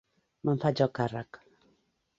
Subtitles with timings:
[0.49, 1.41] Me'n faig el càrrec.